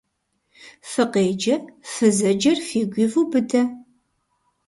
[0.89, 1.55] Фыкъеджэ,
[1.91, 3.61] фызэджэр фигу ивубыдэ!